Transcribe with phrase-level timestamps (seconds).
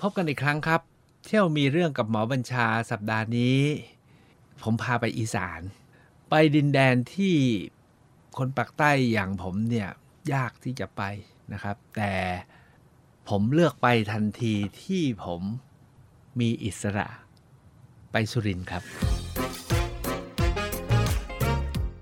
[0.00, 0.80] พบกันอีกครั้งครับ
[1.24, 3.60] เที่ยวมีเรื่องกับหมอบัญชาสัปดาห์นี้
[4.62, 5.60] ผมพาไปอีสาน
[6.30, 7.34] ไปดินแดนที่
[8.36, 9.88] คนปากใต้อย่างผมเนี่ย
[10.32, 11.02] ยากที่จะไป
[11.52, 12.12] นะครับ แต่
[13.28, 15.42] ผมเลือกไปทันทีที่ผม
[16.40, 17.08] มีอิสระ
[18.12, 18.82] ไปสุรินทร์ครับ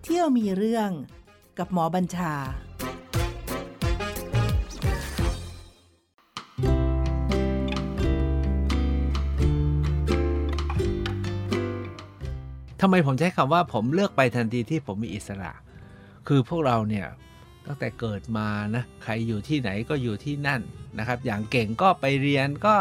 [0.02, 0.90] เที่ยวมีเรื่อง
[1.58, 2.34] กับหมอบัญชา
[12.80, 15.52] ทำไมผมใช้คำว่าผมเลือกไปทันทีที่ผมมีอิสระ
[16.28, 17.06] คือพวกเราเนี่ย
[17.66, 20.60] ตั้งแต่เกิดมานะใครอยู่ที่ไหนก็อยู่ที่นั่น
[20.98, 22.76] นะครับ อย่างเก่งก็ไปเรียนก็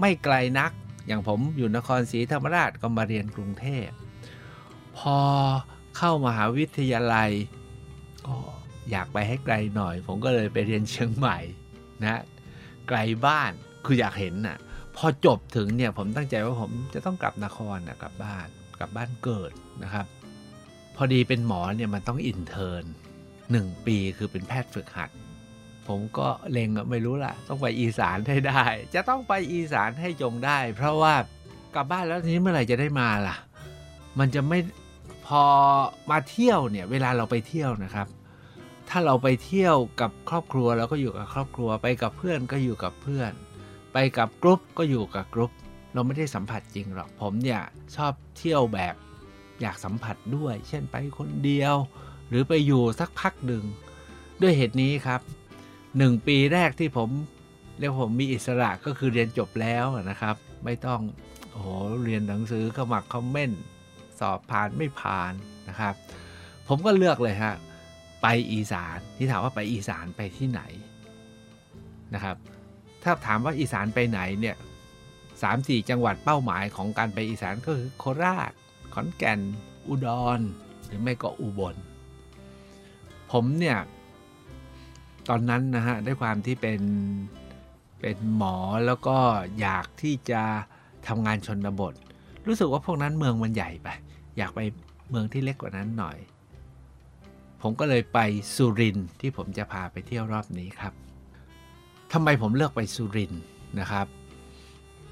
[0.00, 0.70] ไม่ไกลนัก
[1.06, 3.88] อย่างผมอยู่นครศรีธรรมราชก็มาเรียนกรุงเทพ
[4.98, 5.18] พอ
[5.96, 7.30] เข้ามหาวิทยาลัย
[8.26, 8.36] ก็
[8.90, 11.38] อยากไปให้ไกลหน่อย ผมก็เลยไปเรียนเชียงใหม่
[12.02, 12.22] นะ
[12.88, 13.52] ไกลบ้าน
[13.86, 14.56] คืออยากเห็นน่ะ
[14.96, 18.48] พอจบถึงเนี่ยผมตั้งใจว่าผมจะต้องกลับนครนะกลับบ้าน
[18.80, 20.06] กลับบ้านเกิดนะครับ
[20.96, 22.84] พอดีเป็นหมอเนี่ยมันต้องอินเทอร์น
[23.50, 25.10] หนึ่งปีคือเป็นแพทย์ฝึกหัด
[25.88, 31.14] ผมก็เล็งไม่รู้ล่ะ ต้องไปอีสานให้ได้ จะต้องไปอีสานให้จงได้ เพราะว่า
[31.74, 33.36] กลับบ้านแล้วทีนี้เมื่อไหร่จะได้มาล่ะ
[34.18, 34.58] มันจะไม่
[35.26, 35.44] พอ
[36.10, 38.08] มาเที่ยวเนี่ยเวลาเราไปเที่ยวนะครับ
[38.88, 43.32] ถ้าเราไปเที่ยวกับครอบครัวเราก็อยู่กับครอบครัว ไปกับเพื่อนก็อยู่กับเพื่อน
[43.92, 45.52] ไปกับกรุ๊ปก็อยู่กับกรุ๊ป
[45.98, 47.62] เราไม่ได้สัมผัสจริงหรอกผมเนี่ย
[47.96, 48.94] ชอบเที่ยวแบบ
[49.60, 51.74] อยากสัมผัสด้วย เช่นไปคนเดียว
[52.28, 53.64] หรือไปอยู่สักพักหนึ่ง
[54.42, 55.20] ด้วยเหตุนี้ครับ
[55.98, 57.10] หนึ่งปีแรกที่ผม
[57.78, 61.00] เรียกผมมีอิสระก็คือเรียนจบแล้วนะครับ ไม่ต้อง
[61.50, 61.68] โอ้โห
[62.04, 63.62] เรียนหนังสือขมักคอมเมนต์
[64.20, 65.32] สอบผ่านไม่ผ่าน
[65.68, 65.94] นะครับ
[66.68, 67.54] ผมก็เลือกเลยฮะ
[68.22, 70.62] ไปอีสานที่ถามว่าไปอีสานไปที่ไหน
[72.14, 72.36] นะครับ
[73.02, 74.56] ถ้าถามว่าอีสานไปไหนเนี่ย
[75.42, 78.52] สามสี่จังหวัดเป้าหมายของการไปอีสานก็คือโคราช
[78.94, 79.40] ขอนแก่น
[79.88, 80.08] อุด
[80.38, 80.40] ร
[80.86, 81.76] หรือไม่ก็อุบล
[83.30, 83.78] ผมเนี่ย
[85.28, 86.80] ตอนนั้นนะฮะด้วยความที่เป็น
[88.00, 89.16] เป็นหมอแล้วก็
[89.60, 90.42] อยากที่จะ
[91.08, 91.94] ทำงานชนบท
[92.46, 93.88] รู้สึกว่าพวกนั้นเมืองมันใหญ่ไป
[94.38, 94.60] อยากไป
[95.10, 96.18] เมืองที่เล็กกว่านั้นหน่อย
[97.62, 98.18] ผมก็เลยไป
[98.54, 100.92] สุรินที่ผมจะพาไปเที่ยวรอบนี้ครับ
[102.12, 103.32] ทำไมผมเลือกไปสุริน
[103.80, 104.06] นะครับ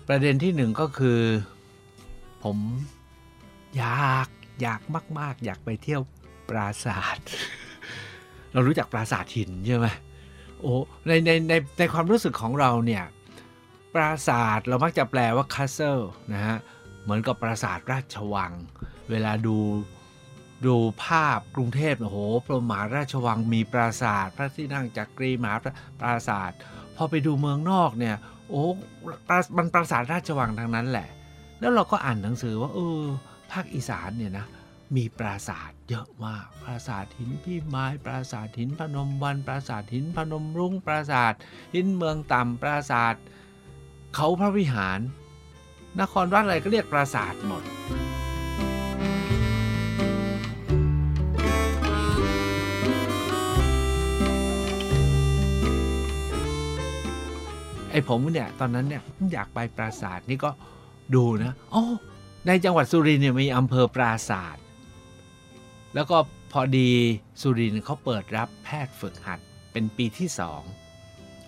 [0.09, 1.21] ประเด็นที่หนึ่งก็คือ
[2.45, 2.57] ผม
[3.77, 4.29] อยาก
[4.63, 4.81] อยาก
[5.19, 6.03] มาก ๆ อยากไปเที่ยว
[6.49, 7.19] ปราสาท
[8.53, 9.87] เรารู้จักปราสาทหินใช่ไหม
[10.61, 10.75] โอ้
[11.07, 13.05] ในในในในความรู้สึกของเราเนี่ย
[13.95, 16.03] ปราสาทเรามักจะแปลว่า castle
[16.33, 16.57] นะฮะ
[17.03, 18.53] เหมือนกับปราสาทราชวัง
[19.11, 19.57] เวลาดู
[20.67, 25.57] ดูภาพกรุงเทพโอ้โหพระมหาราชวังมีปราสาท พระที่นั่งจักรีมหา
[26.01, 26.53] ปราสาท
[26.97, 28.17] พอไปดูเมืองนอกเนี่ย
[28.51, 28.63] โอ้
[29.57, 31.09] มันปราสาทราชวังทั้งนั้นแหละ
[31.61, 33.01] แล้วเราก็อ่านหนังสือว่าเออ
[33.51, 34.47] ภาคอีสานเนี่ยนะ
[34.97, 41.35] มีปราสาทเยอะมาก ปราสาทหินพี่ไม้ ปราสาทหินพนมวัน ปราสาทหินพนมรุ้ง ปราสาท
[41.75, 43.15] หินเมืองต่ำปราสาท
[44.15, 45.01] เขาพระวิหาร
[46.01, 47.63] นครวัดอะไรก็เรียกปราสาทหมด
[57.97, 59.03] อ้ผมเนี่ยตอนนั้นเนี่ย
[59.33, 60.51] อยากไปปราสาทนี่ก็
[61.15, 61.83] ดูนะโอ้
[62.47, 64.65] ในจังหวัดสุรินทร์เนี่ยมีอำเภอปราศาสตร์
[65.95, 66.17] แล้วก็
[66.53, 66.91] พอดี
[67.41, 69.41] สุรินทร์เขาเปิดรับแพทย์ฝึกหัด
[69.73, 70.63] เป็นปีที่สอง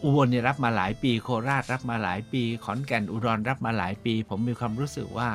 [0.03, 5.29] อุบลเนี่ยรับมาหลายปีโคราชรับมาหลายปี ขอนแก่นอุดรรับมาหลายปี ผมมีความรู้สึกว่า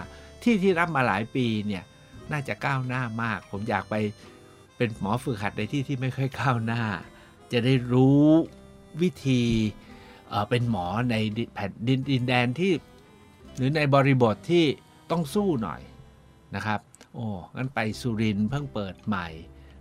[0.44, 1.84] ที่ที่รับมาหลายปีเนี่ย
[2.32, 3.96] น่าจะก้าวหน้ามาก ผมอยากไป
[4.78, 6.82] เป็นหมอฝึกหัดในที่ที่ไม่ค่อยก้าวหน้า
[7.52, 8.28] จะได้รู้
[9.02, 9.44] วิธี
[10.50, 11.16] เป็นหมอใน
[11.56, 12.74] แผ่นดินดินแดนที่
[13.56, 14.66] หรือในบริบทที่
[15.12, 15.82] ต้องสู้หน่อย
[16.56, 16.80] นะครับ
[17.14, 19.28] โอ้งั้นไปสุรินทร์เพิ่งเปิดใหม่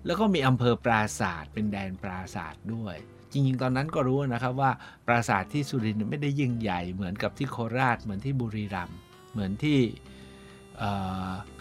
[0.04, 2.96] แล้วก็มีอำเภอปราศาสตร์เป็นแดนปราศาสตร์ด้วย
[3.32, 4.70] จริงๆ ตอนนั้นก็รู้นะครับว่า
[5.06, 8.98] ปราศาสาทที่สุรินทร์ไม่ได้ยิ่งใหญ่เหมือนกับที่โคราชเหมือนที่บุรีรัมย์
[9.32, 9.78] เหมือนที่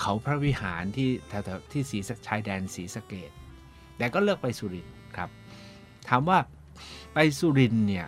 [0.01, 3.31] เขาพระวิหารที่แถวที่สีชายแดนสีสะเกด
[3.97, 5.29] แต่ก็เลือกไปสุรินทร์ครับ
[6.09, 6.37] ถามว่า
[7.13, 8.07] ไปสุรินทร์เนี่ย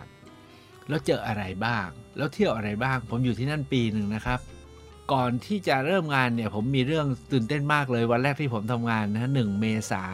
[0.88, 1.86] แล้วเจออะไรบ้าง
[2.16, 4.40] แล้วเที่ยวอะไรบ้าง ผมอยู่ที่นั่นปีหนึ่งนะครับ
[5.12, 10.04] ก่อนที่จะเริ่มงานเนี่ย ผมมีเรื่องตื่นเต้นมากเลยวันแรกที่ผมทำงานนะหนึ่งเมษา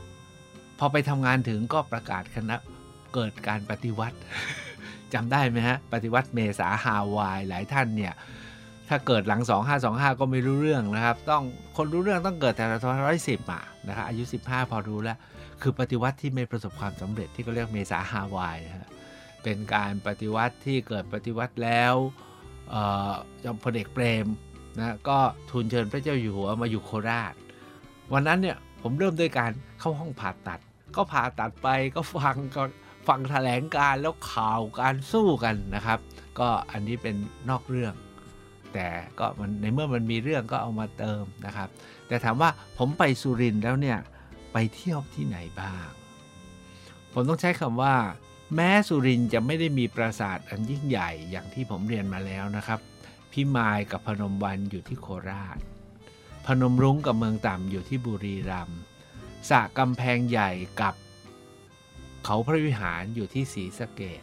[0.00, 2.56] 2525 พอไปทำงานถึงก็ประกาศคณะ
[3.14, 4.16] เกิดการปฏิวัติ
[5.14, 8.14] จำได้ไหมฮะ ปฏิวัติเมษาฮาวายหลายท่านเนี่ย
[8.88, 9.42] ถ้าเกิดหลัง
[9.80, 11.42] 2525 ก็ไม่รู้เรื่องนะครับ ต้อง
[11.76, 15.18] คนรู้เรื่องต้องเกิดแต่ละร้อยสิบอะนะครับอายุ 15 พอรู้แล้ว
[15.62, 18.90] คือปฏิวัติที่ไม่ประสบความสำเร็จที่เขาเรียกเมษาฮาวายนะ
[19.42, 21.94] เป็นการปฏิวัติที่เกิดปฏิวัติแล้ว
[23.44, 24.26] จอมพลเอกเปรม
[24.78, 25.18] นะก็
[25.50, 27.34] ทูลเชิญพระเจ้าอยู่หัวมาอยู่โคราช
[28.12, 30.60] วันนั้นเนี่ยผมเริ่มด้วยการเข้าห้องผ่าตัด
[30.96, 32.62] ก็ผ่าตัดไปก็ฟังก็
[33.08, 35.98] ฟังแถลงการแล้วข่าวการสู้กันนะครับ
[36.38, 37.16] ก็อันนี้เป็น
[37.50, 37.94] นอกเรื่อง
[38.74, 38.88] แต่
[39.18, 41.68] ก็มันในเมื่อมันมีเรื่องก็เอามาเติมนะครับ
[42.08, 43.98] แต่ถามว่าผมไปสุรินทร์แล้วเนี่ย
[44.52, 45.88] ไปเที่ยวที่ไหนบ้าง
[47.12, 47.94] ผมต้องใช้คำว่า
[48.54, 52.80] แม้สุรินจะไม่ได้มีปราสาทอันยิ่งใหญ่อย่างที่ผมเรียนมาแล้วนะครับ
[53.32, 55.58] พิมายกับพนมวันอยู่ที่โคราช
[56.46, 58.80] พนมรุ้งกับเมืองต่ำอยู่ที่บุรีรัมย์
[59.50, 60.50] สะกำแพงใหญ่
[60.80, 60.94] กับ
[62.24, 64.22] เขาพระวิหารอยู่ที่ศรีสะเกด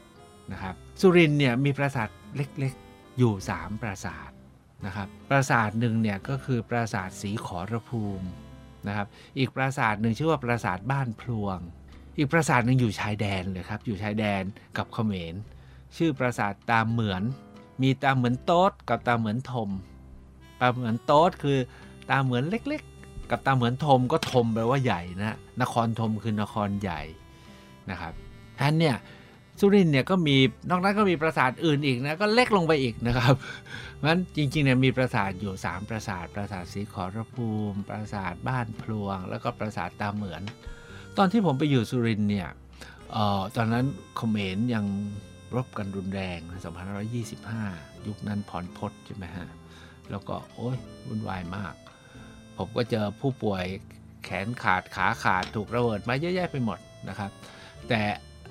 [0.51, 4.31] นะครับ สุรินเนี่ยมีปราสาทเล็กๆ อยู่ 3 ปราสาท
[4.85, 8.27] นะครับ ปราสาทหนึ่งเนี่ยก็คือปราสาทสีขอรภูมิ
[8.87, 11.57] นะครับ อีกปราสาทหนึ่งชื่อว่าปราสาทบ้านพลวง
[12.17, 14.43] อีกปราสาทหนึ่งอยู่ชายแดนเลยครับ อยู่ชายแดน
[14.77, 15.35] กับเขมร
[15.97, 17.23] ชื่อปราสาทตามเหมือน
[17.81, 19.69] มีตาเหมือนโต๊ดกับตาเหมือนทม
[20.61, 21.57] ตาเหมือนโต๊ดคือ
[22.09, 27.01] ตาเหมือนเล็กๆ กับตาเหมือนทมก็ทมแปลว่าใหญ่นะ นครทมคือนครใหญ่
[27.89, 28.13] นะครับ
[28.59, 28.95] ท่านเนี่ย
[29.59, 30.37] สุรินเนี่ยก็มี
[30.69, 33.33] นอกนั้นก็มีปราสาทอื่นอีกนะก็เล็กลงไปอีกนะครับ
[33.95, 40.41] เพราะฉะนั้นจริงๆเนี่ยมีปราสาทอยู่ 3 ปราสาท ปราสาทสีขอรภูมิ ปราสาทบ้านพลวง แล้วก็ปราสาทตาเหมือน
[41.17, 42.49] ตอนที่ผมไปอยู่สุรินเนี่ย
[43.15, 43.85] ออตอนนั้น
[44.17, 44.85] เขมรยัง
[45.55, 46.39] รบกันรุนแรง
[47.23, 49.47] 2525 ยุคนั้นผ่อนพศใช่ไหมฮะ
[50.11, 50.77] แล้วก็โอ้ย
[51.07, 51.73] วุ่นวายมาก
[52.57, 53.65] ผมก็เจอผู้ป่วย
[54.23, 56.79] แขนขาดขาขาดถูกระเบิดมาเยอะแยะไปหมด
[57.09, 57.31] นะครับ
[57.89, 58.01] แต่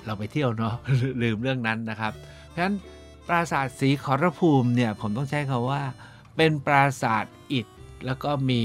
[0.04, 0.74] เราไปเที่ยวเนาะ
[1.22, 2.12] ลืมเรื่องนั้นนะครับ
[2.48, 2.74] เพราะฉะนั้น
[3.28, 5.82] ปราสาทสีขอรภูมิเนี่ยผมต้องใช้คาว่า
[6.36, 7.66] เป็นปราสาทอิฐ
[8.06, 8.62] แล้วก็มี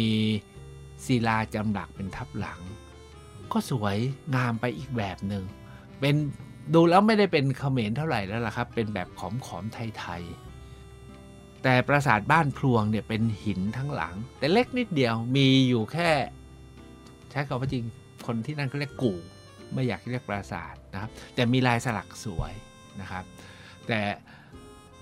[1.06, 2.60] ศิลาจำหลักเป็นทับหลัง
[3.52, 3.98] ก็สวย
[4.36, 5.44] งามไปอีกแบบหนึ่ง
[6.00, 6.16] เป็น
[6.74, 16.10] ดูแล้วไม่ได้เป็นเขมรเท่าไหร่แล้วล่ะครับ เป็นแบบขอมขอมไทยๆ แต่ปราสาทบ้านพลวงเนี่ยเป็นหินทั้งหลัง แต่เล็กนิดเดียวมีอยู่แค่
[17.32, 17.84] ใช้คำว่าจริง
[18.26, 19.18] คนที่นั่นก็เรียกกู่
[19.74, 22.54] ไม่อยากเรียกปราสาทนะครับ แต่มีลายสลักสวย
[23.02, 23.24] นะครับ
[23.88, 24.02] แต่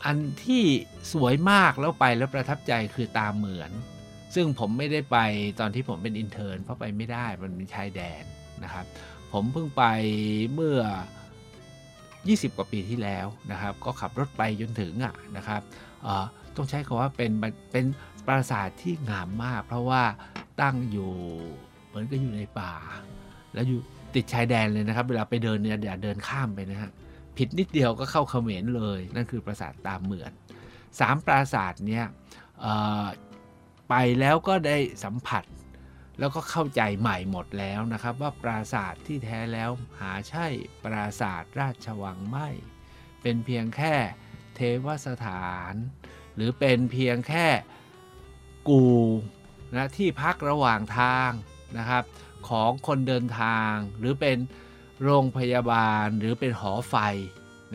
[0.06, 0.64] อันที่
[1.14, 3.72] สวยมากแล้วไปแล้วประทับใจคือตาเหมือน
[4.36, 5.18] ซึ่งผมไม่ได้ไป
[5.60, 8.24] ตอนที่ผมเป็นอินเทอร์นเพราะไปไม่ได้มันเป็นชายแดน
[8.64, 8.86] นะครับ
[9.34, 9.84] ผมเพิ่งไป
[10.54, 10.80] เมื่อ
[11.72, 15.62] 20 กว่าปีที่แล้วนะครับ ก็ขับรถไปจนถึงอะนะครับ
[16.56, 17.32] ต้องใช้คำว่าเป็น
[17.72, 17.86] เป็น
[18.28, 20.04] ปราสาทที่งามมาก เพราะว่า
[20.62, 21.14] ตั้งอยู่
[21.88, 22.74] เหมือนก็อยู่ในป่า
[23.54, 23.80] แล้วอยู่
[24.16, 26.92] ติดชายแดนเลยนะครับ เวลาไปเดินเนี่ยอย่าเดินข้ามไปนะฮะ
[27.38, 30.32] ผิดนิดเดียวก็เข้าเขมรเลย นั่นคือปราสาทตามเหมือน
[31.00, 32.06] สามปราสาทเนี่ย
[33.90, 35.44] ไปแล้วก็ได้สัมผัส
[36.20, 39.70] แล้วก็เข้าใจใหม่หมดแล้วนะครับ ว่าปราสาทที่แท้แล้ว
[40.00, 40.48] หาใช่
[40.84, 42.50] ปราสาทราชวังไม่
[43.22, 43.96] เป็นเพียงแค่
[44.56, 45.74] เทวสถาน
[46.36, 47.48] หรือเป็นเพียงแค่
[48.70, 48.86] กู
[49.76, 51.32] นะที่พักระหว่างทาง
[51.78, 52.04] นะครับ
[52.50, 54.38] ของคนเดินทาง หรือเป็น
[55.04, 56.96] โรงพยาบาลหรือเป็นหอไฟ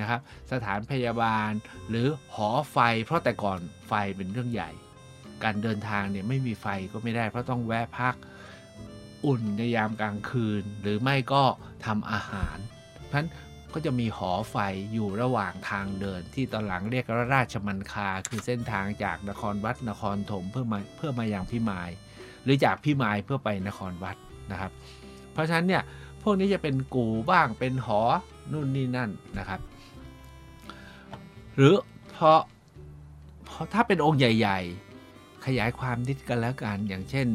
[0.00, 0.20] นะครับ
[0.52, 1.50] สถานพยาบาล
[1.88, 4.70] หรือหอไฟ เพราะแต่ก่อนไฟเป็นเรื่องใหญ่
[5.44, 8.14] การเดินทางเนี่ยไม่มีไฟก็ไม่ได้ เพราะต้องแวะพัก
[9.26, 11.44] อุ่นในยามกลางคืน หรือไม่ก็
[11.86, 12.56] ทำอาหาร
[12.92, 13.28] เพราะฉะนั้น
[13.74, 14.56] ก็จะมีหอไฟ
[14.92, 21.90] อยู่ระหว่างทางเดิน ที่ตอนหลังเรียกว่าราชมันคา คือเส้นทางจากนครวัดนครถมเพื่อมาเพื่อมาอย่างพิมาย
[22.44, 24.16] หรือจากพิมายเพื่อไปนครวัด
[24.50, 24.70] นะครับ
[25.32, 25.82] เพราะฉะนั้นเนี่ย
[26.22, 28.00] พวกนี้จะเป็นกูบ้างเป็นหอ
[28.52, 29.60] นู่นนี่นั่นนะครับ
[31.54, 31.74] หรือ
[32.16, 32.40] พราะ
[33.44, 34.60] เพราะถ้าเป็นองค์ใหญ่
[35.02, 37.28] ๆ ขยายความนิดกันแล้วกัน อย่างเช่น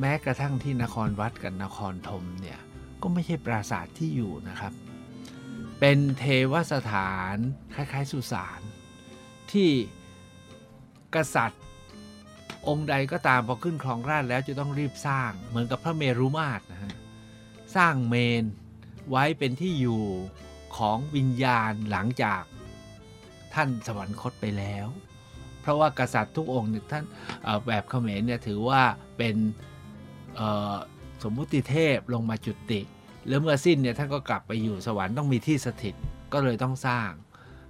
[0.00, 2.58] แม้กระทั่งที่นครวัดกับนครธมเนี่ย
[3.02, 4.72] ก็ไม่ใช่ปราสาทที่อยู่นะครับ
[5.80, 7.36] เป็นเทวสถาน
[7.74, 8.60] คล้ายๆสุสาน
[9.52, 9.70] ที่
[11.14, 11.64] กษัตริย์
[12.68, 16.94] องค์ใดก็ตามพอขึ้นครองราชแล้วจะต้องรีบสร้าง เหมือนกับพระเมรุมาตรนะฮะ
[17.76, 18.44] สร้างเมน
[19.10, 20.02] ไว้เป็นที่อยู่
[20.76, 22.42] ของวิญญาณหลังจาก
[23.54, 24.86] ท่านสวรรคตไปแล้ว
[25.60, 27.04] เพราะว่ากษัตริย์ทุกองค์เนี่ยท่าน
[27.66, 28.82] แบบเขมรเนี่ยถือว่า
[29.18, 29.36] เป็น
[31.22, 32.80] สมมุติเทพลงมาจุติ
[33.28, 35.94] แล้วเมื่อสิ้นเนี่ยท่านก็กลับไปอยู่สวรรค์ต้องมีที่สถิต
[36.32, 37.10] ก็เลยต้องสร้าง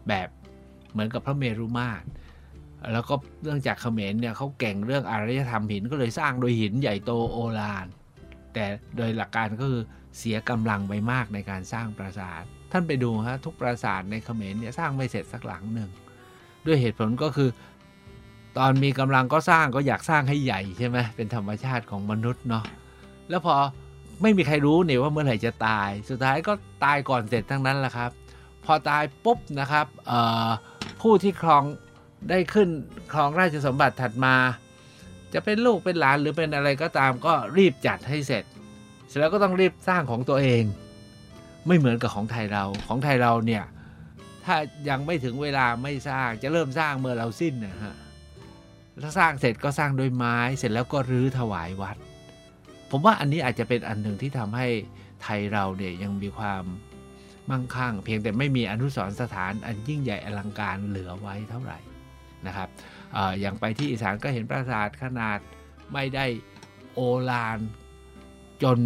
[0.09, 0.29] แบบ
[0.93, 2.07] เหมือนกับพระเมรุมาตร
[2.93, 7.87] แล้วก็เรื่องจากเขมรเนี่ยเขาเก่งเรื่องอารยธรรมหินก็เลยสร้างโดยหินใหญ่โตโอฬาร
[8.55, 8.65] แต่
[8.97, 9.83] โดยหลักการก็คือ
[10.19, 12.43] เสียกำลังไปมากในการสร้างปราสาท
[12.73, 15.91] ท่านไปดูฮะทุกปราสาทในเขมรเนี่ยสร้างไม่เสร็จสักหลังหนึ่ง
[16.67, 17.51] ด้วยเหตุผลก็คือ
[18.59, 22.65] ตอนมีกำลังก็สร้างก็อยากสร้างให้ใหญ่ใช่ไหมเป็นธรรมชาติของมนุษย์เนาะ
[23.31, 23.55] แล้วพอ
[24.23, 26.53] ไม่มีใครรู้เนี่ยว่าเมื่อไหร่จะตาย สุดท้ายก็
[26.85, 28.11] ตายก่อนเสร็จทั้งนั้นแหละครับ
[28.65, 29.87] พอตายปุ๊บนะครับ
[31.01, 31.65] ผู้ที่ครอง
[32.31, 32.69] ได้ขึ้น
[33.13, 34.35] ครองราชสมบัติถัดมา
[35.35, 38.45] จะเป็นลูกเป็นหลานหรือเป็นอะไรก็ตามก็รีบจัดให้เสร็จ
[39.09, 40.65] เสร็จแล้วก็ต้องรีบสร้างของตัวเอง
[41.67, 43.65] ไม่เหมือนกับของไทยเราของไทยเราเนี่ย
[44.45, 44.57] ถ้า
[44.89, 47.95] ยังไม่ถึงเวลาไม่สร้างจะเริ่มสร้างเมื่อเราสิ้นนะฮะ
[49.03, 51.97] ถ้าสร้างเสร็จก็สร้างโดยไม้เสร็จแล้วก็รื้อถวายวัด
[52.91, 54.67] ผมว่าอันนี้อาจจะเป็นอันหนึ่งที่ทำให้
[55.23, 56.65] ไทยเราเนี่ยยังมีความ
[57.51, 61.79] มั่งคั่ง เพียงแต่ไม่มีอนุสรณ์สถานอันยิ่งใหญ่อลังการเหลือไว้เท่าไหร่
[62.47, 62.69] นะครับ
[63.17, 65.39] ออย่างไปที่อีสานก็เห็นปราสาทขนาด
[65.93, 66.27] ไม่ได้
[66.95, 67.01] โอ
[67.31, 67.59] ลาน
[68.63, 68.79] จน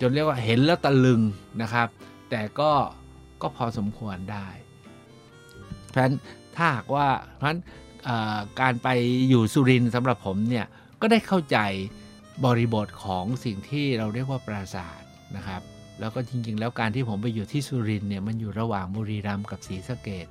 [0.00, 1.20] จนเรียกว่าเห็นแล้วตะลึง
[1.62, 1.88] นะครับ
[2.30, 2.72] แต่ก็
[3.42, 4.48] ก็พอสมควรได้
[5.90, 6.14] เพราะฉะนั้น
[6.56, 7.06] ถ้าหากว่า
[7.36, 7.60] เพราะฉะนั้น
[8.60, 8.88] การไป
[9.28, 10.66] อยู่สุรินทร์สำหรับผมเนี่ย
[11.00, 11.58] ก็ได้เข้าใจ
[12.44, 15.02] บริบทของสิ่งที่เราเรียกว่าปราสาท
[15.36, 15.62] นะครับ
[16.00, 20.26] แล้วก็จริงๆ แล้วการที่ผมไปอยู่ที่สุรินทร์เนี่ยมันอยู่ระหว่างบุรีรัมย์กับศรีสะเกด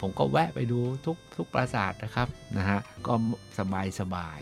[0.00, 3.14] ผมก็แวะไปดูทุกทุกปราสาทนะครับนะฮะก็
[3.58, 4.38] สบายสบาย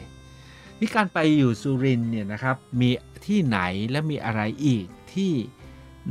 [0.78, 2.90] นี่การไปอยู่สุรินทร์เนี่ยนะครับมี
[3.26, 3.60] ที่ไหน
[3.90, 5.32] และมีอะไรอีกที่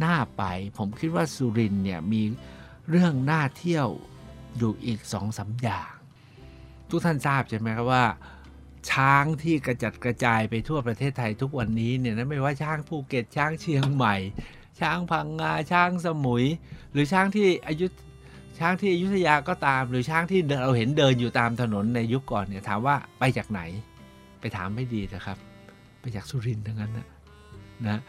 [0.04, 0.44] น่าไป
[0.78, 2.22] ผมคิดว่าสุรินทร์เนี่ยมี
[2.90, 3.88] เรื่องน่าเที่ยว
[4.58, 5.92] อยู่อีกสองสาอย่าง
[6.90, 8.06] ทุกท่านทราบใช่ไหมครับว่า
[8.92, 14.16] ช้างที่กระจัดกระจายไปทั่วประเทศไทยทุกวันนี้เนี่ยนะไม่ว่าช้างภูเก็ตช้างเชียงใหม่
[14.80, 16.46] ช้างพังงาช้างสมุย
[16.92, 17.88] หรือช้างที่อายุ
[18.60, 23.62] ช้างที่อยุธยาก็ตาม หรือช้างที่เราเห็นเดินอยู่ตามถนนในยุคก่อนเนี่ยถามว่าไปจากไหน
[24.40, 25.38] ไปถามไม่ดีนะครับ
[26.00, 27.08] ไปจากสุรินทร์ทั้งนั้นนะ
[27.88, 28.02] นะ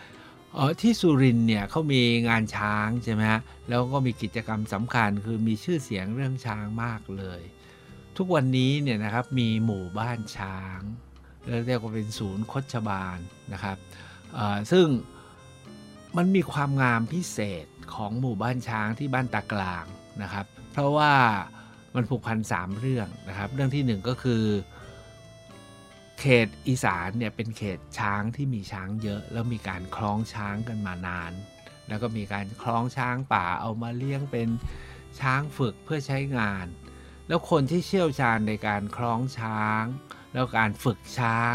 [0.56, 7.40] ออที่สุรินเนี่ยเขามีงานช้างใช่ไหมฮะแล้วก็มีกิจกรรมสำคัญคือมีชื่อเสียงเรื่องช้างมากเลย
[8.16, 10.78] ทุกวันนี้เนี่ยนะครับมีหมู่บ้านช้าง
[11.66, 13.18] เรียกว่าเป็นศูนย์คดชบาล
[13.52, 13.76] นะครับ
[14.72, 14.86] ซึ่ง
[16.16, 19.84] มันมีความงามพิเศษของหมู่บ้านช้างที่บ้านตากลาง
[20.22, 21.12] นะครับ เพราะว่า
[21.94, 24.42] มันผูกพันสามเรื่องนะครับ เรื่องที่หนึ่งก็คือ
[26.20, 31.32] เขตอีสานเนี่ยเป็นเขตช้างที่มีช้างเยอะ แล้วมีการคล้องช้างกันมานาน
[31.88, 34.48] แล้วก็มีการคล้องช้างป่าเอามาเลี้ยงเป็น
[35.20, 36.66] ช้างฝึกเพื่อใช้งาน
[37.28, 39.84] แล้วคนที่เชี่ยวชาญในการคล้องช้าง
[40.32, 41.54] แล้วการฝึกช้าง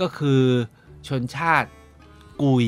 [0.00, 0.42] ก็คือ
[1.08, 1.70] ชนชาติ
[2.42, 2.66] กุย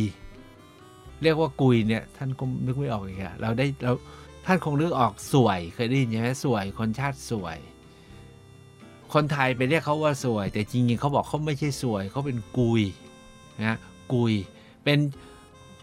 [1.22, 3.92] เรียกว่ากุยเนี่ยท่านก็นึกไม่ออกอีกอะเราได้เรา
[4.52, 7.58] ท่านคงนึกออกสวยเคยได้ยินใช่ไหมสวยคนชาติสวย
[9.12, 12.82] คนไทยไปเรียกเขาว่าสวย แต่จริงๆเขาบอกเขาไม่ใช่สวยเขาเป็นกุย
[13.60, 13.76] นะ
[14.12, 14.32] กุย
[14.84, 14.98] เป็น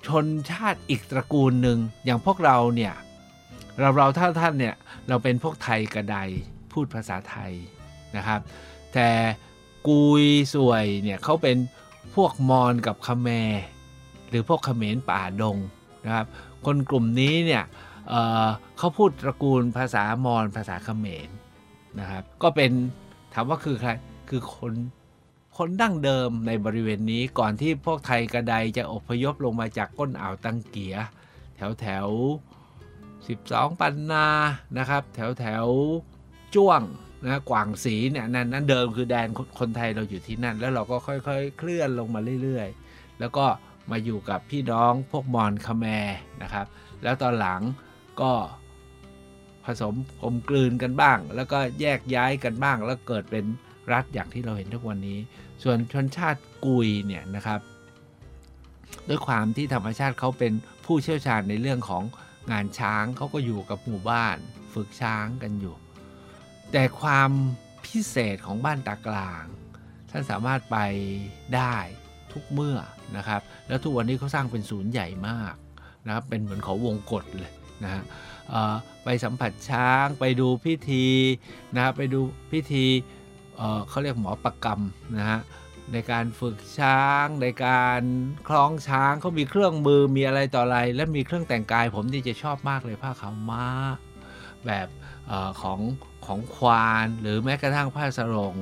[0.08, 2.94] ชนชาติอีกตระกูลหนึ่งอย่างพวกเราเนี่ย
[3.80, 4.76] เราเราท่านท่านเนี่ย
[5.08, 6.18] เราเป็นพวกไทยกระได
[6.72, 7.52] พูดภาษาไทย
[8.16, 8.40] นะครับ
[8.94, 9.10] แต่
[9.88, 10.24] กุย
[10.56, 11.58] สวยเนี่ยเขาเป็น
[12.16, 13.30] พวกมอญกับคแม
[14.30, 15.58] หรือพวกเขมรป่าดง
[16.06, 16.26] นะครับ
[16.66, 17.66] คนกลุ่มนี้เนี่ย
[18.78, 21.30] เขาพูดตระกูลภาษามอญภาษาเขมร
[22.00, 22.72] นะครับ ก็เป็น
[23.34, 23.90] ถามว่าคือใคร
[24.30, 24.74] คือคน
[25.58, 30.96] คนดั้งเดิมในบริเวณนี้ก่อนที่พวกไทยกระไดจะอพยพลงมาจากก้นอ่าวตังเกีย
[31.56, 32.08] แถวแถว
[32.92, 34.28] 12 ปันนา
[34.78, 35.66] นะครับ แถวแถว
[36.56, 36.82] จ้วง
[37.24, 39.28] นะกวางสีเนี่ยนั่นนั่นเดิมคือแดน
[39.60, 43.46] คนไทยเราอยู่ที่นั่น แล้วเราก็ค่อยๆ เคลื่อนลงมาเรื่อยๆ แล้วก็
[43.92, 45.86] มาอยู่กับพี่น้องพวกมอญคแม
[46.42, 46.66] นะครับ
[47.04, 47.62] แล้วตอนหลัง
[48.22, 48.34] ก็
[49.66, 53.46] ผสมกลมกลืนกันบ้าง แล้วก็แยกย้ายกันบ้าง แล้วเกิดเป็น
[53.94, 55.20] รัฐอย่างที่เราเห็นทุกวันนี้
[55.64, 57.60] ส่วนชนชาติกุยเนี่ยนะครับ
[59.08, 60.54] ด้วยความที่ธรรมชาติเขาเป็น
[60.86, 62.04] ผู้เชี่ยวชาญในเรื่องของ
[62.52, 64.38] งานช้างเขาก็อยู่กับหมู่บ้าน
[64.74, 65.76] ฝึกช้างกันอยู่
[66.72, 67.30] แต่ความ
[67.86, 69.44] พิเศษของบ้านตากลาง
[70.12, 70.78] ท่านสามารถไป
[71.56, 71.76] ได้
[72.34, 72.78] ทุกเมื่อ
[73.18, 75.56] นะครับ แล้วทุกวันนี้เขาสร้างเป็นศูนย์ใหญ่มาก
[76.06, 77.52] นะครับเป็นเหมือนเขาวงกฏเลย
[77.84, 78.04] นะฮะ
[79.04, 81.08] ไปสัมผัสช้างไปดูพิธี
[81.76, 82.20] นะครับไปดู
[82.52, 82.86] พิธี
[83.88, 84.82] เขาเรียกหมอประกรรม
[85.18, 85.40] นะฮะ
[85.94, 88.02] ในการฝึกช้างในการ
[88.48, 93.66] คล้องช้างเขามีเครื่องมือมีอะไรต่ออะไร และมีเครื่องแต่งกายผมที่จะชอบมากเลยผ้าขาวม้า
[94.66, 94.88] แบบ
[95.32, 95.80] อของ
[96.26, 98.56] ของควานหรือแม้กระทั่งผ้าสรง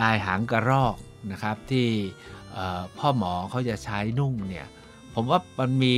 [0.00, 0.96] ลายหางกระรอก
[1.32, 1.88] นะครับที่
[2.98, 4.66] พ่อหมอเขาจะใช้นุ่งเนี่ย
[5.14, 5.96] ผมว่ามันมี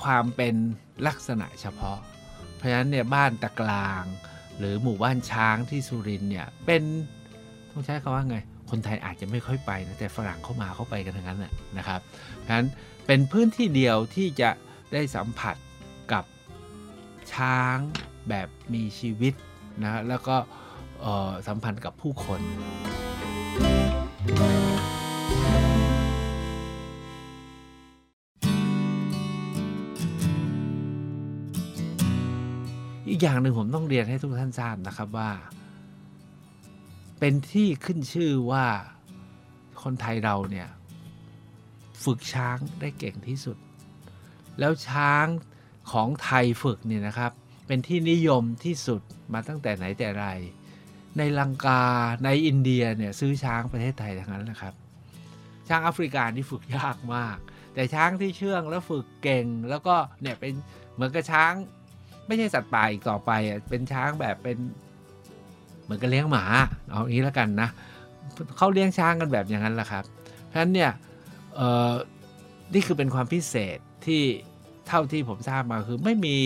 [0.00, 0.54] ความเป็น
[1.06, 1.98] ลักษณะเฉพาะ
[2.56, 4.04] เพราะฉะนั้นเนี่ยบ้านตะกลาง
[4.58, 6.82] หรือหมู่บ้านช้างที่สุรินเนี่ยเป็น
[7.70, 8.38] ต้องใช้คำว่าไง
[8.70, 11.44] คนไทยอาจจะไม่ค่อยไปนะแต่ฝรั่งเข้ามาเข้าไปกันทั้งนั้น
[11.78, 12.68] นะครับเพราะฉะนั้น
[13.06, 14.50] เป็นพื้นที่เดียวที่จะ
[14.92, 15.56] ได้สัมผัส
[16.12, 16.24] กับ
[17.32, 17.78] ช้าง
[18.28, 19.34] แบบมีชีวิต
[19.82, 20.36] นะแล้วก็
[21.48, 22.40] สัมพันธ์กับผู้คน
[24.26, 24.34] อี
[24.72, 24.73] ก
[33.24, 35.30] อย่างหนึ่งผมต้องเรียนให้ทุกท่านทราบนะครับว่า
[37.18, 38.66] เป็นที่ขึ้นชื่อว่า
[39.82, 40.68] คนไทยเราเนี่ย
[42.04, 43.56] ฝึกช้างได้เก่งที่สุด
[44.58, 45.26] แล้วช้าง
[45.92, 47.32] ของไทยฝึกเนี่ยนะครับ
[47.66, 49.00] เป็นที่นิยมที่สุด
[49.32, 50.26] มาตั้งแต่ไหนแต่ไร
[51.18, 51.82] ในลังกา
[52.24, 54.74] ในอินเดียเนี่ยซื้อช้างประเทศไทยทั้งนั้นนะครับ
[55.68, 57.38] ช้างแอฟริกานี่ฝึกยากมาก
[57.74, 60.52] แต่ช้างที่เชื่องแล้วฝึกเก่งแล้วก็เนี่ยเป็น
[60.94, 61.52] เหมือนกับช้าง
[62.26, 63.30] ไม่ใช่สัตว์ป่าอีกต่อไป
[63.68, 64.56] เป็นช้างแบบเป็น
[65.82, 66.44] เหมือนกับเลี้ยงหมา
[66.90, 67.68] เอาอย่างนี้แล้วกันนะ
[68.56, 70.04] เขาเลี้ยงช้างกันแบบอย่างนั้นแหละครับ
[70.46, 70.90] เพราะฉะนั้นเนี่ย
[72.74, 74.22] นี่คือเป็นความพิเศษที่
[74.88, 76.38] เท่าที่ผมทราบมาคือไม่มี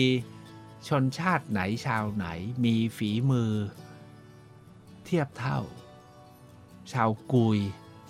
[0.87, 2.27] ชนชาติไหนชาวไหน
[2.65, 3.51] มีฝีมือ
[5.05, 5.59] เทียบเท่า
[6.93, 7.59] ชาวกุย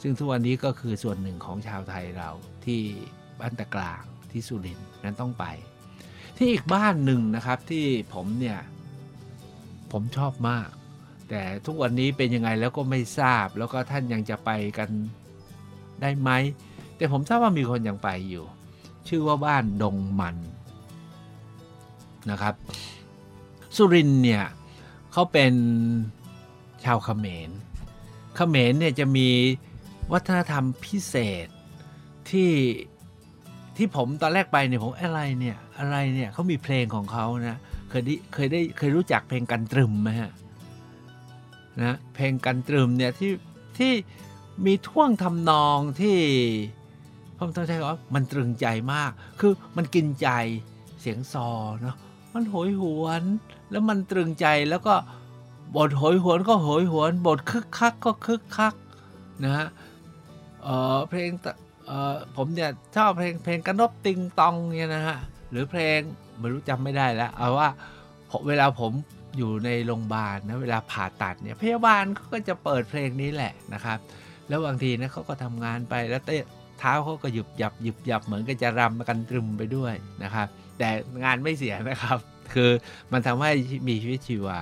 [0.01, 2.29] ซึ่งทุกวันนี้ก็คือส่วนหนึ่งของชาวไทยเรา
[2.65, 2.81] ที่
[3.39, 5.45] บ้านตะกลางที่สุรินทร์นั้นต้องไป
[6.41, 8.59] ที่อีกบ้านหนึ่งนะครับที่ผมเนี่ย
[9.91, 10.69] ผมชอบมาก
[11.29, 14.89] แต่ทุกวันนี้เป็นยังไงแล้วก็ไม่ทราบแล้วก็ท่านยังจะไปกัน
[16.01, 16.29] ได้ไหม
[16.97, 18.45] แต่ผมทราบว่ามีคนยังไปอยู่
[19.07, 20.37] ชื่อว่าบ้านดงมัน
[22.31, 22.53] นะครับ
[23.75, 24.43] สุรินเนี่ย
[25.11, 25.53] เขาเป็น
[26.83, 27.49] ชาวเขมร
[28.35, 29.27] เขมรเนี่ยจะมี
[30.11, 31.15] วัฒนธรรมพิเศ
[31.45, 31.47] ษ
[32.29, 32.51] ที่
[33.77, 37.57] ที่ผมตอนแรกไปเนี่ยผมอะไรเนี่ย อะไรเนี่ยเขามีเพลงของเขานะ
[37.89, 40.31] เคยได้เคยได้เคยรู้จักเพลงกันตรึมไหมฮะ
[41.81, 43.31] นะเพลงกันตรึมเนี่ยที่
[43.77, 43.93] ที่
[44.65, 46.17] มีท่วงทำนองที่
[47.37, 50.29] ผมต้องใช้คำว่ามันตรึงใจมาก คือมันกินใจ
[50.99, 51.47] เสียงซอ
[51.81, 51.95] เนาะ
[52.33, 53.23] มันโหยหวน
[53.71, 54.95] แล้วมันตรึงใจแล้วก็
[55.75, 58.73] บทโหยหวนก็โหยหวนบทคึกคักก็คึกคัก
[59.43, 59.67] นะฮะ
[60.63, 61.29] เออเพลง
[61.85, 65.17] เออผมเนี่ยชอบเพลงเพลงกระนบติงตองเนี่ยนะฮะ
[65.51, 65.99] หรือเพลง
[66.39, 67.69] ไม่รู้จำไม่ได้แล้วเอาว่า
[68.47, 68.91] เวลาผม
[69.37, 73.97] อยู่ในโรงพยาบาลนะเวลาผ่าตัดเนี่ยพยาบาลเขาก็จะเปิดเพลงนี้แหละนะครับ
[74.47, 76.23] แล้วบางทีนะเขาก็ทำงานไปแล้ว
[76.79, 80.89] เท้าเขาก็หยุบหยับหยุบหยับเหมือนกับจะรำกันตรึมไปด้วยนะครับ แต่
[81.23, 82.17] งานไม่เสียนะครับ
[82.53, 82.71] คือ
[83.11, 83.51] มันทำให้
[83.87, 84.61] มีชีวิตชีวา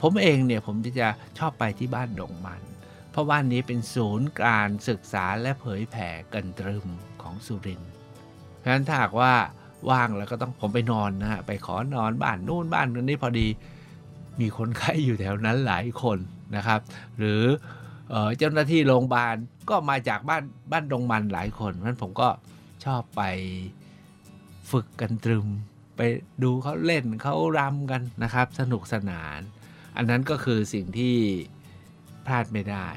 [0.00, 2.62] ผมเองเนี่ยผมจะชอบไปที่บ้านดงมัน
[3.10, 6.86] เพราะบ้านนี้เป็นศูนย์การศึกษาและเผยแผ่กันตรึม
[7.22, 7.92] ของสุรินทร์
[8.58, 9.32] เพราะฉะนั้นถ้าหากว่า
[9.90, 13.46] ว่างแล้วก็ต้องผมไปนอนนะฮะไปขอนอนบ้านนู่นบ้านนี้พอดี
[14.40, 16.18] มีคนไข้อยู่แถวนั้นหลายคน
[16.56, 16.80] นะครับ
[17.18, 17.42] หรือ
[18.38, 19.36] เจ้าหน้าที่โรงพยาบาล
[19.70, 20.42] ก็มาจากบ้าน
[20.72, 22.28] บ้านดงมันหลายคนเพราะฉะนั้นผมก็
[22.84, 23.22] ชอบไป
[24.70, 25.46] ฝึกกันตรึม
[25.96, 26.00] ไป
[26.42, 29.40] ดูเขาเล่นเขารำกันนะครับ สนุกสนาน
[29.96, 31.16] อันนั้นก็คือสิ่งที่
[32.26, 32.88] พลาดไม่ได้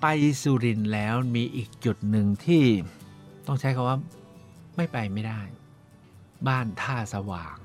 [0.00, 0.06] ไป
[0.42, 2.64] สุรินทร์แล้วมีอีกจุดหนึ่งที่
[3.46, 3.98] ต้องใช้คำว่า
[4.76, 5.40] ไม่ไปไม่ได้
[6.48, 7.56] บ้านท่าสว่าง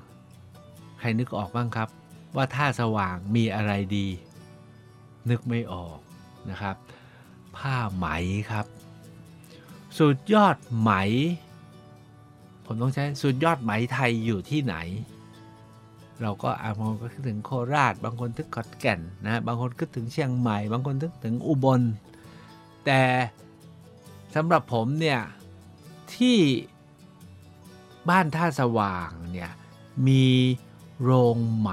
[1.00, 1.90] ใครนึกออกบ้างครับ
[2.36, 4.08] ว่าท่าสว่างมีอะไรดี
[5.30, 5.98] นึกไม่ออก
[6.50, 6.76] นะครับ
[7.58, 8.06] ผ้าไหม
[8.52, 8.66] ครับ
[10.00, 10.92] สุดยอดไหม
[12.66, 14.76] ผมต้องใช้สุดยอดไหมไทยอยู่ที่ไหน
[16.22, 21.82] เราก็อาบางคนก็คิดถึงโคราช บางคนนึกขอนแก่นนะบางคนคิดถึงเชียงใหม่ บางคนนึกถึงอุบล
[22.86, 23.02] แต่
[24.36, 25.22] สำหรับผมเนี่ย
[26.16, 26.38] ที่
[28.10, 29.52] บ้านท่าสว่างเนี่ย
[30.08, 30.28] มี
[31.04, 31.72] โรงไหม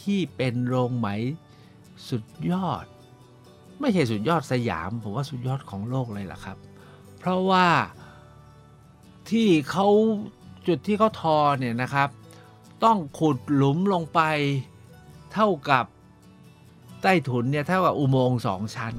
[0.00, 1.08] ที่เป็นโรงไหม
[2.08, 2.84] สุดยอด
[3.80, 6.56] ไม่ใช่สุดยอดสยาม ผมว่าสุดยอดของโลกเลยล่ะครับ
[7.18, 7.66] เพราะว่า
[9.30, 9.88] ที่เขา
[10.66, 12.08] จุดที่เขาทอเนี่ยนะครับ
[12.84, 14.20] ต้องขุดหลุมลงไป
[15.32, 15.84] เท่ากับ
[17.02, 18.94] ใต้ถุนเนี่ยเท่ากับอุโมงค์สองชั้น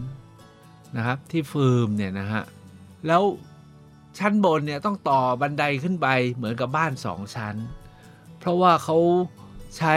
[0.97, 2.43] นะครับที่ฟืมเนี่ยนะฮะ
[3.07, 3.23] แล้ว
[4.19, 7.55] ชั้นบนเนี่ยต้องต่อบันไดขึ้นไปเหมือนกับบ้านสองชั้น
[8.39, 8.97] เพราะว่าเขา
[9.77, 9.95] ใช้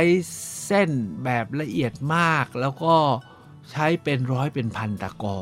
[0.67, 0.91] เส้น
[1.25, 2.95] แบบละเอียดมากแล้วก็
[3.73, 5.39] ใช้เป็นร้อยเป็นพันตะกอ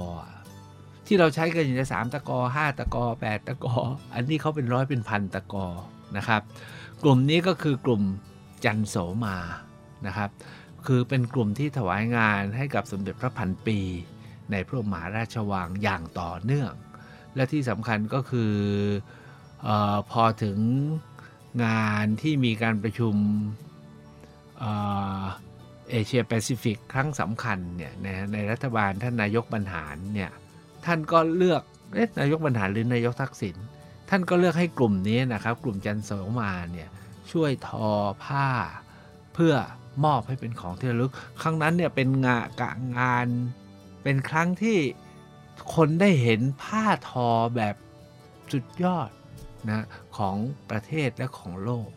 [1.06, 3.74] ที่เราใช้กันอยู่ในสามตะกอห้าตะกอแปดตะกอ
[4.14, 5.66] อันนี้เขาเป็นร้อยเป็นพันตะกอ
[6.16, 6.42] นะครับ
[7.02, 8.02] กลุ่มนี้ก็คือกลุ่ม
[8.64, 9.36] จันโสมา
[10.06, 10.30] นะครับ
[10.86, 13.78] คือเป็นกลุ่มที่ถวายงานให้กับสมเด็จพระพันปี
[14.52, 16.72] ในพระมหาราชวังอย่างต่อเนื่อง
[17.34, 18.52] และที่สำคัญก็คือ
[19.66, 20.58] ออพอถึง
[21.64, 23.14] งานที่มีการประชุม
[25.90, 30.30] เอเชียแปซิฟิกครั้งสำคัญเนี่ยในในรัฐบาลท่านนายกบรรหารเนี่ย
[30.86, 31.62] ท่านก็เลือก
[32.20, 33.56] นายกบรรหารหรือนายกทักษิณ
[34.10, 36.10] ท่านก็เลือกให้กลุ่มนี้นะครับกลุ่มจันโส
[36.40, 36.88] มาเนี่ย
[37.32, 37.90] ช่วยทอ
[38.24, 38.48] ผ้า
[39.34, 39.54] เพื่อ
[40.04, 41.12] มอบให้เป็นของที่ระลึก
[41.42, 42.38] ครั้งนั้นเนี่ยเป็นงา
[42.76, 43.26] นงาน
[44.02, 44.78] เป็นครั้งที่
[45.74, 47.76] คนได้เห็นผ้าทอแบบ
[48.52, 49.10] สุดยอด
[49.68, 49.86] นะ
[50.16, 50.36] ของ
[50.70, 51.88] ประเทศและของโลก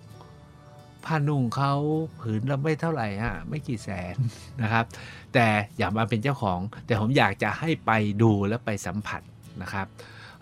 [1.05, 1.73] ผ้านุ่งเขา
[2.19, 4.15] ผืนละไม่เท่าไหร่ฮะไม่กี่แสน
[4.61, 4.85] นะครับ
[5.33, 7.91] แต่อย่ามาเป็นเจ้าของ แต่ผมอยากจะให้ไป
[8.21, 9.21] ดูและไปสัมผัส
[9.61, 9.87] นะครับ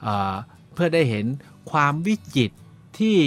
[0.01, 1.25] เเพื่อได้เห็น
[1.71, 2.57] ความวิจิตร
[2.99, 3.17] ที่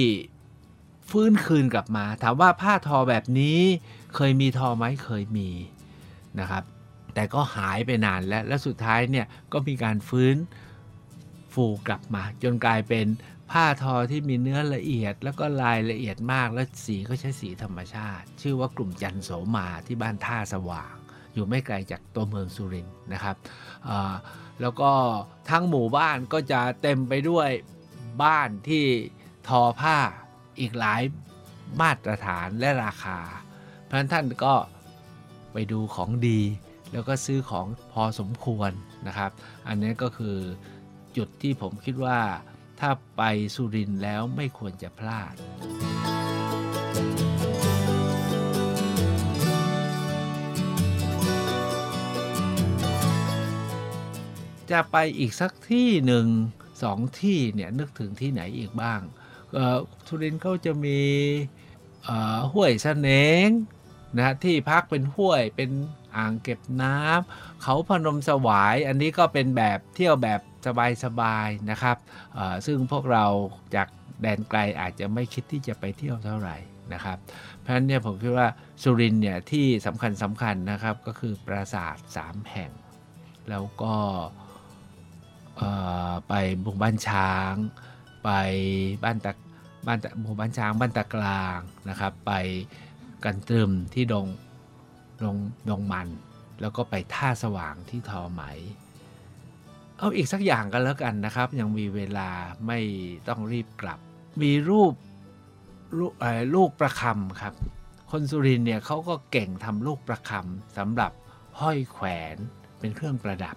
[1.10, 3.58] ฟื้นคืนกลับมา ถามว่าผ้าทอแบบนี้
[4.14, 5.50] เคยมีทอไหมเคยมี
[6.40, 6.62] นะครับ
[7.18, 10.36] แต่ก็หายไปนานแล้วและสุดท้ายเนี่ยก็มีการฟื้น
[11.54, 13.06] ฟูกลับมา จนกลายเป็น
[13.50, 20.94] ผ้าทอที่มีเนื้อละเอียด แล้วก็ลายละเอียดมากแล้วสีก็ใช้สีธรรมชาติ ชื่อว่ากลุ่มจันโสมาที่บ้านท่าสว่าง
[21.34, 23.36] อยู่ไม่ไกลจากตัวเมืองสุรินทร์นะครับ
[24.60, 24.90] แล้วก็
[25.50, 27.48] ทั้งหมู่บ้านก็จะเต็มไปด้วย
[28.22, 28.84] บ้านที่
[29.48, 29.98] ทอผ้า
[30.60, 31.02] อีกหลาย
[31.80, 33.18] มาตรฐานและราคา
[33.82, 34.54] เพราะฉะนั้นท่านก็
[35.52, 36.40] ไปดูของดี
[36.92, 38.70] แล้วก็ซื้อของพอสมควร
[39.06, 39.30] นะครับ
[39.68, 40.36] อันนี้ก็คือ
[41.16, 42.20] จุดที่ผมคิดว่า
[42.80, 43.22] ถ้าไป
[43.54, 45.34] สุรินทร์แล้วไม่ควรจะพลาด
[54.70, 56.26] จะไปอีกสักที่หนึ่ง
[56.82, 59.00] สองที่เนี่ยนึกถึงที่ไหนอีกบ้าง
[60.06, 61.00] สุรินทร์เขาจะมี
[62.52, 63.08] ห้วยสน
[63.44, 63.46] ง
[64.18, 65.70] นะที่พักเป็นห้วยเป็น
[66.16, 70.40] อ่างเก็บน้ำเขาพนมสวาย อันนี้ก็เป็นแบบเที่ยวแบบ
[71.04, 71.96] สบายๆนะครับ
[72.66, 73.24] ซึ่งพวกเรา
[73.74, 73.88] จาก
[74.22, 76.56] แดนไกลอาจจะไม่คิดที่จะไปเที่ยวเท่าไหร่
[76.92, 77.18] นะครับ
[77.60, 78.48] เพราะฉะนั้นเนี่ยผมคิดว่า
[78.82, 82.70] สุรินเนี่ยที่สำคัญสำคัญนะครับก็คือปราสาท3แห่ง
[83.50, 83.94] แล้วก็
[86.28, 87.54] ไปบุกบ้านช้าง
[88.24, 88.30] ไป
[89.04, 89.32] บ้านตะ
[89.86, 92.32] บ้านหมู่บ้านช้างบ้านตะกลางนะครับ ไป
[93.24, 94.26] กันตรึมที่ดง
[95.22, 95.36] ดง
[95.68, 96.08] ดงมัน
[96.60, 98.42] แล้วก็ไปท่าสว่างที่ทอไหม
[99.98, 102.28] เอาอีกสักอย่างกันแล้วกันนะครับ ยังมีเวลา
[102.66, 102.80] ไม่
[103.28, 103.98] ต้องรีบกลับ
[104.42, 104.92] มีรูป
[105.98, 106.12] ลูก
[106.54, 107.54] ลูกประคำครับ
[108.10, 111.12] คนสุรินเนี่ยเขาก็เก่งทำลูกประคำสำหรับ
[111.60, 112.36] ห้อยแขวน
[112.78, 113.56] เป็นเครื่องประดับ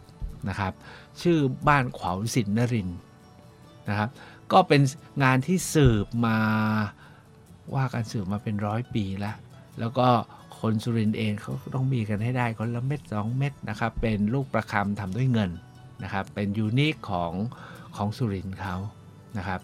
[0.50, 0.74] นะครับ
[1.22, 2.90] ชื่อบ้านขวาวสินนริน
[3.90, 4.10] นะครับ
[4.52, 4.82] ก็เป็น
[5.24, 6.38] งานที่สืบมา
[7.76, 9.36] ว่ากันสืบมาเป็นร้อยปีแล้ว
[9.80, 10.08] แล้วก็
[10.62, 15.52] คนสุรินเองเขาต้องมีกันให้ได้คนละเม็ดสองเม็ดนะครับเป็นลูกประคำทำด้วยเงิน
[16.04, 17.34] นะครับเป็นยูนิคของ
[17.96, 18.76] ของสุรินเขา
[19.38, 19.62] นะครับ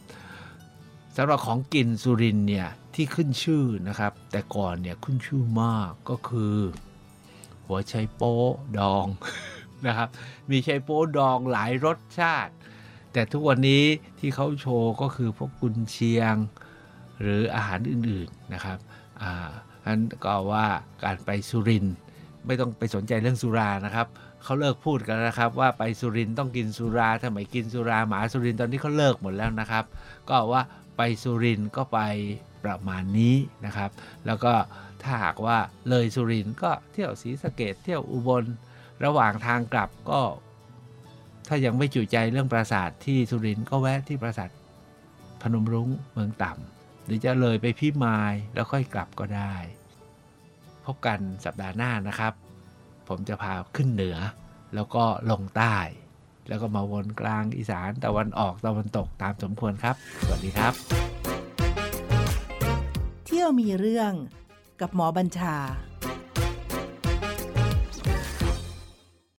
[1.17, 6.57] สำหรับของกินสุรินเนี่ยที่ขึ้นชื่อนะครับ แต่ก่อนเนี่ยขึ้นชื่อมากก็คือ
[7.65, 8.35] หัวไชโป๊
[8.77, 9.05] ดอง
[9.87, 10.09] นะครับ
[10.49, 12.53] มีไชโป๊ดองหลายรสชาติ
[13.13, 13.83] แต่ทุกวันนี้
[14.19, 16.35] ที่เขาโชว์ก็คือพวกกุนเชียง
[17.21, 18.77] หรืออาหารอื่นๆนะครับ
[19.21, 19.49] อ่า
[19.85, 20.65] นั้นก็ว่า
[21.03, 21.85] การไปสุริน
[22.45, 24.07] ไม่ต้องไปสนใจเรื่องสุรานะครับ
[24.43, 29.85] เขาเลิกพูดกันนะครับ ว่าไปสุรินต้องกินสุราทำไมกินสุราหมาสุรินตอนนี้เขาเลิกหมดแล้วนะครับ
[30.29, 30.61] ก็ว่า
[30.97, 31.99] ไปสุรินก็ไป
[32.63, 33.89] ประมาณนี้นะครับ
[34.25, 34.53] แล้วก็
[35.03, 35.57] ถ้าหากว่า
[35.89, 38.45] เลยสุรินก็เที่ยวศรีสะเกดเที่ยวอุบล
[39.05, 40.21] ระหว่างทางกลับก็
[41.47, 44.49] ถ้ายังไม่จุใจเรื่องปราสาทที่สุรินก็แวะที่ปราสาท
[45.41, 46.74] พนมรุ้งเมืองต่ำ
[47.05, 49.55] หรือจะเลยไปพิมายแล้วค่อยกลับก็ได้
[50.85, 52.33] พบกันสัปดาห์หน้านะครับ
[53.07, 54.17] ผมจะพาขึ้นเหนือ
[54.75, 55.77] แล้วก็ลงใต้
[56.47, 60.73] แล้วก็มาวนกลางอีสานตะวันออกตะวันตกตามสมควรครับ สวัสดีครับ
[63.25, 64.11] เที่ยวมีเรื่อง
[64.81, 65.55] กับหมอบัญชา